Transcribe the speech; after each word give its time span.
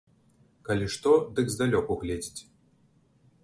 Калі 0.69 0.87
што, 0.93 1.13
дык 1.39 1.47
здалёк 1.57 1.95
угледзіць. 1.97 2.41